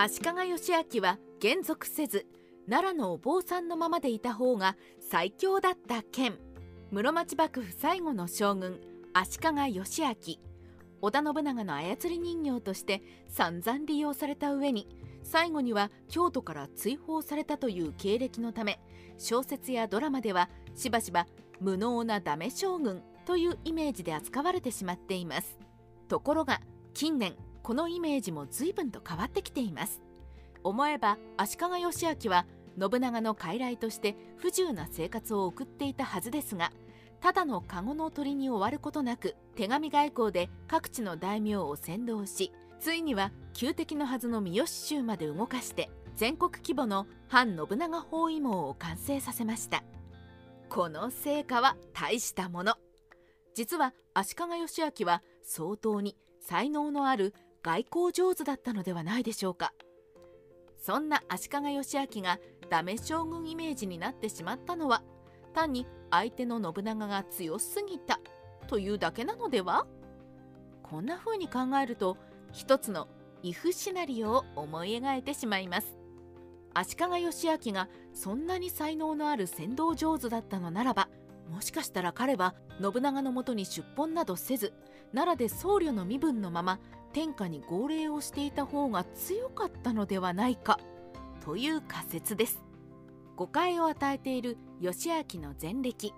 [0.00, 2.24] 足利義昭は減俗せず
[2.70, 6.38] 奈良のお坊さんのままでいた方が最強だった件
[6.92, 8.78] 室町幕府最後の将軍
[9.12, 10.38] 足利義昭。
[11.00, 14.86] 織田信長の操り人形として散々利用された上に
[15.24, 18.78] 最後には京都から追放されたという経歴のため
[19.18, 21.26] 小説やドラマではしばしば
[21.60, 25.58] 無能なダメ将軍というイメージで扱われてしまっています。
[26.06, 26.60] ところが
[26.94, 27.34] 近年
[27.68, 30.00] このイメージも随分と変わってきています。
[30.64, 32.46] 思えば足利義昭は
[32.80, 36.72] 信長の傀儡として不自由な生活を送っていたはずですが
[37.20, 49.84] ただの籠の鳥に終わることなく手紙外交で各地の大名を先導しついには旧敵のはずの三好州まで動かして全国規模の反信長包囲網を完成させました。
[50.70, 52.76] この成果は大したもの。
[53.54, 59.72] 実は足利義昭は相当に才能のある外交上手だったのではないでしょうか。
[60.80, 62.38] そんな足利義昭が
[62.70, 65.02] ダメ将軍イメージになってしまったのは
[65.52, 68.20] 単に相手の信長が強すぎた
[68.68, 69.86] というだけなのでは？
[70.82, 72.16] こんな風に考えると
[72.52, 73.08] 一つの
[73.42, 75.98] イフシナリオを思い描いてしまいます。
[76.74, 81.08] 足利義昭がそんなに才能のある先導上手だったのならば
[81.50, 84.72] もしかしたら彼は信長のもとに出奔などせず
[85.12, 86.78] 奈良で僧侶の身分のまま
[87.12, 90.78] 天下に号令をしていた方が強かったのではないか
[91.44, 92.62] という仮説です。
[93.36, 96.12] 誤解を与えている義明の前歴。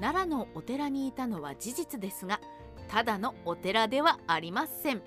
[0.00, 2.40] 奈良のお寺にいたのは事実ですが
[2.88, 5.02] ただのお寺ではありません。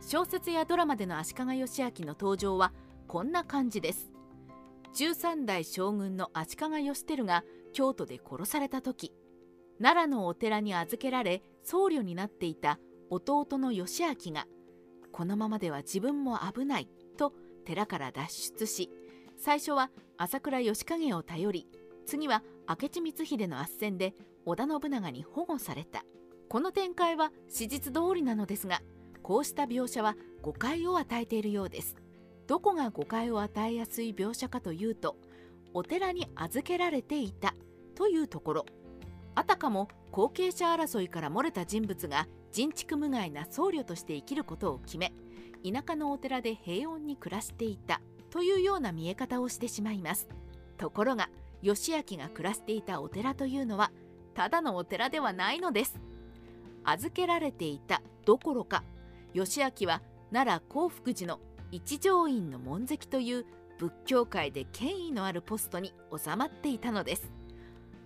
[0.00, 2.72] 小説やドラマでの足利義昭の登場は
[3.06, 4.10] こんな感じです。
[4.94, 9.12] 13代将軍の足利義輝が京都で殺された時
[9.82, 12.78] 奈良のお寺に預けられ僧侶になっていた
[13.10, 14.46] 弟の義明が
[15.12, 17.32] このままでは自分も危ないと
[17.64, 18.90] 寺から脱出し
[19.36, 21.66] 最初は朝倉義景を頼り
[22.06, 24.14] 次は明智光秀の斡旋で
[24.46, 26.04] 織田信長に保護された。
[26.48, 28.82] この展開は史実通りなのですが
[29.22, 31.96] こうした描写は誤解を与えているようです。
[32.46, 35.16] どこが誤解を与えやすい描写かというと
[35.72, 37.54] お寺に預けられていた
[37.94, 38.66] というところ。
[39.34, 45.12] あたかも後継者争いから漏れた人物が人畜無害な僧侶として生きることを決め
[45.64, 48.00] 田舎のお寺で平穏に暮らしていた
[48.30, 50.28] というような見え方をしてしまいます。
[50.76, 51.30] ところが
[51.62, 53.90] 義明が暮らしていたお寺というのは
[54.34, 55.98] ただのお寺ではないのです。
[56.84, 58.84] 預けられていたどころか
[59.32, 60.00] 義明は
[60.32, 61.40] 奈良興福寺の
[61.72, 63.46] 一条院の門跡という
[63.78, 67.32] 仏教界で権威のあるポストに収まっていたのです。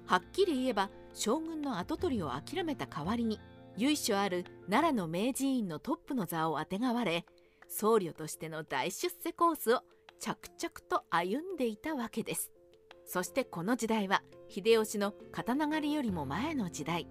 [0.07, 3.39] はっきり言えば将軍の跡取りを諦めた代わりに
[3.79, 7.25] 由緒ある奈良の明治院のトップの座をあてがわれ
[7.69, 9.83] 僧侶としての大出世コースを
[10.19, 12.51] 着々と歩んでいたわけです。
[13.07, 17.07] そしてこの時代は秀吉の刀狩りよりも前の時代。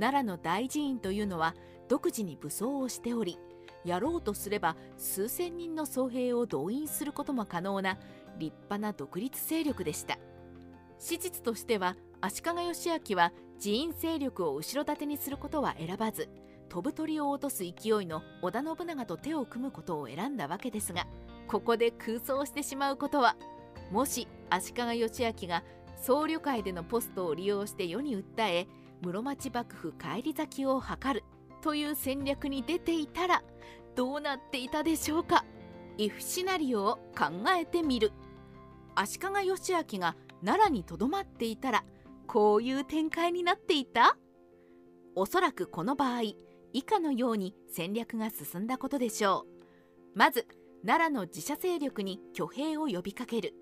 [0.00, 1.54] 奈良の大寺院というのは
[1.88, 3.38] 独自に武装をしており
[3.84, 7.98] やろうとすれば数千人の僧兵を動員することも可能な
[8.36, 10.18] 立派な独立勢力でした。
[10.98, 13.32] 史実としては足利義昭は
[13.62, 16.28] 寺院勢力を後ろ盾にすることは選ばず
[16.68, 21.06] 飛ぶ鳥を落とす勢いの織田信長と手を組むことを選んだわけですが
[21.48, 23.36] ここで空想してしまうことは
[23.90, 25.64] もし足利義昭が
[26.00, 28.66] 僧侶界でのポストを利用して世に訴え
[29.02, 31.24] 室町幕府返り咲きを図る
[31.62, 33.42] という戦略に出ていたら
[33.96, 35.44] どうなっていたでしょうか。
[35.98, 37.26] イフシナリオを考
[37.58, 38.12] えてみる。
[38.94, 41.84] 足利義昭が奈良にとどまっていたら
[42.32, 44.16] こういう展開になっていた？
[45.16, 46.20] おそらくこの場合
[46.72, 50.16] 以下のように戦略が進んだことでしょう。
[50.16, 50.46] まず
[50.86, 53.52] 奈良の自社勢力に挙兵を呼びかける。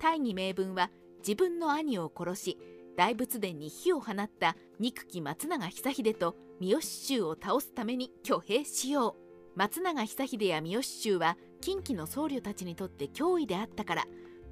[0.00, 2.58] 大義名分は自分の兄を殺し
[2.96, 9.48] 大仏殿に火を放った憎き松永久秀と三好衆を倒すために挙兵しよう。
[9.54, 14.06] 松永久秀や三好衆は近畿の僧侶たちにとって脅威であったから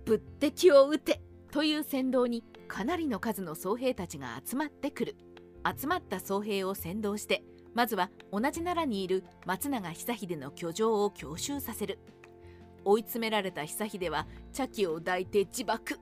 [0.04, 1.22] 仏敵を撃て
[1.52, 5.16] という先導にかなりの数の僧兵たちが集まってくる。
[5.78, 7.42] 集まった僧兵を先導して
[7.74, 11.98] まずは同じ奈良にいる松永久秀の居城を強襲させる。
[12.84, 15.98] 追い詰められた久秀は茶器を抱いて自爆。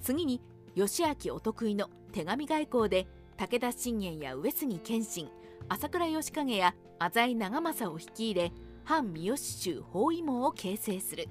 [0.00, 0.40] 次に
[0.74, 3.06] 義明お得意の手紙外交で
[3.36, 5.28] 武田信玄や上杉謙信
[5.68, 8.52] 朝倉義景や浅井長政を率いれ
[8.84, 11.28] 反三好州包囲網を形成する。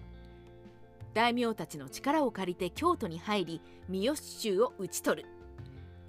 [1.14, 5.30] 大名たちの力を借りて京都に入り三好州を討ち取る。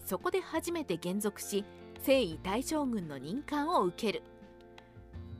[0.05, 1.65] そこで初めて減俗し
[2.03, 4.23] 征夷大将軍の任官を受ける。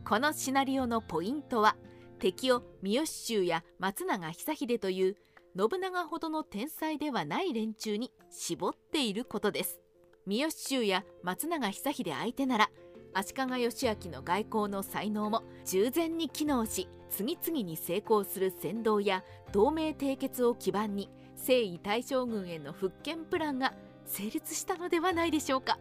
[0.05, 1.77] このシナリオのポイントは
[2.19, 5.17] 敵を三好衆や松永久秀という
[5.57, 9.81] 信長ほどの天才ではない連中に絞っていることです。
[10.27, 12.71] 三好衆や松永久秀相手なら
[13.15, 19.23] 足利義昭の外交の才能も従前に機能し次々に成功する先導や
[19.53, 23.75] 同盟締結を基盤に征夷大将軍への復権プランが
[24.07, 25.79] 成立したのではないでしょうか。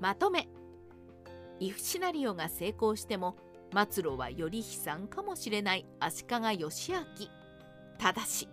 [0.00, 0.48] まとめ。
[1.58, 3.36] イフシナリオが成功しても
[3.72, 7.30] 末路はより悲惨かもしれない足利義昭
[7.98, 8.48] ただし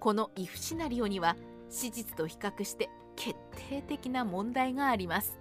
[0.00, 1.36] このイフシナリオには
[1.68, 3.36] 史実と比較して決
[3.68, 5.38] 定的な問題があります。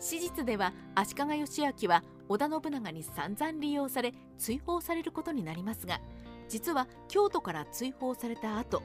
[0.00, 6.00] 史実では足利義昭は織田信長に散々利用され追放されることになりますが
[6.48, 8.82] 実は京都から追放された後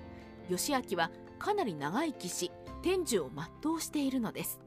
[0.49, 2.51] 義昭はかなり長生きし
[2.81, 3.29] 天寿を
[3.63, 4.59] 全うしているのです。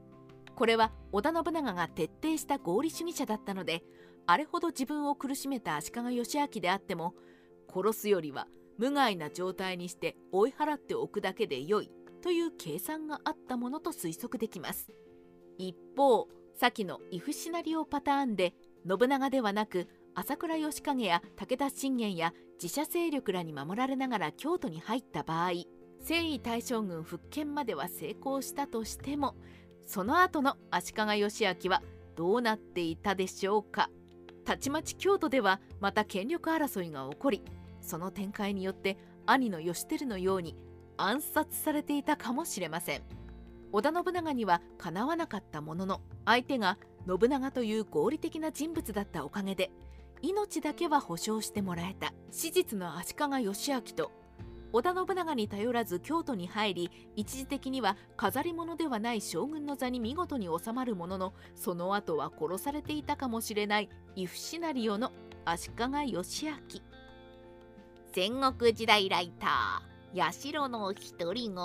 [0.55, 3.83] これは織田信長が徹底した合理主義者だったので
[4.25, 7.13] あれほど自分を苦しめた足利義昭であっても
[7.71, 8.47] 殺すよりは
[8.79, 11.91] 無害な状態にして追い払っておくだけでよい
[12.23, 14.91] という計算があったものと推測できます。
[15.57, 18.53] 一方先のイフシナリオパターンで
[18.87, 25.51] 信長ではなく朝倉義景や武田信玄や自社勢力らに守られながら京都に入った場合
[26.01, 29.35] 征夷大将軍復権までは成功したとしても
[29.85, 31.81] その後の足利義昭は
[32.15, 33.89] どうなっていたでしょうか。
[34.43, 37.43] たちまち京都ではまた権力争いが起こり
[37.81, 40.55] その展開によって兄の義輝のように
[40.95, 43.03] 暗殺されていたかもしれません。
[43.71, 46.77] 織田信長にはかなわなかったものの相手が
[47.07, 49.71] 信長という合理的な人物だったおかげで
[50.21, 54.11] 命だけは保証してもらえた史実の足利義昭と
[54.73, 65.11] 織田信長に頼らず京都に入り一時的には飾り物ではない将軍の座に見事に収まるもののその後は殺されていたかもしれないイフシナリオの
[65.45, 66.81] 足利義昭。
[68.13, 71.57] 戦国時代ライター社の独り言。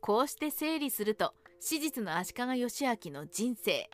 [0.00, 3.90] こうして整理すると史実の足利義昭の人生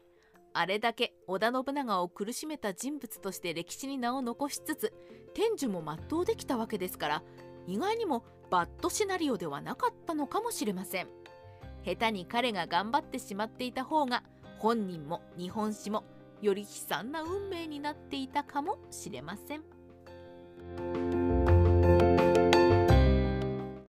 [0.53, 4.93] あれだけ織田信長を苦しめた人物として歴史に名を残しつつ
[5.35, 7.23] 天寿も全うできたわけですから
[7.67, 11.09] 意外にもバッドシナリオではなかったのかもしれません
[11.85, 14.23] 下手に彼が頑張ってしまっていた方が
[14.59, 16.05] 本人も日本史も
[16.41, 21.06] より悲惨な運命になっていたかもしれません。